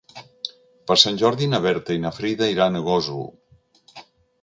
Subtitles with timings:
[0.91, 3.33] Per Sant Jordi na Berta i na Frida iran a Gósol.